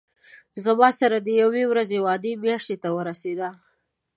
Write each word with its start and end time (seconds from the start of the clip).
زما 0.65 0.89
سره 0.99 1.17
د 1.21 1.27
یوې 1.41 1.63
ورځې 1.71 1.97
وعده 2.05 2.31
میاشتې 2.43 2.75
ته 2.83 2.89
ورسېده. 2.97 3.49